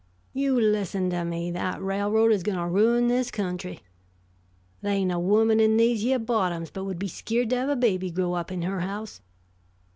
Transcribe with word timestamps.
You 0.33 0.59
listen 0.59 1.11
to 1.11 1.23
me; 1.23 1.51
that 1.51 1.79
railroad 1.79 2.31
is 2.31 2.41
goin' 2.41 2.57
to 2.57 2.65
ruin 2.65 3.07
this 3.07 3.29
country. 3.29 3.81
Th' 4.81 4.87
ain't 4.87 5.11
a 5.11 5.19
woman 5.19 5.59
in 5.59 5.77
these 5.77 6.03
yeah 6.03 6.17
bottoms 6.17 6.71
but 6.71 6.85
would 6.85 6.97
be 6.97 7.07
skeered 7.07 7.51
to 7.51 7.57
have 7.57 7.69
a 7.69 7.75
baby 7.75 8.09
grow 8.09 8.33
up 8.33 8.51
in 8.51 8.63
her 8.63 8.79
house. 8.79 9.21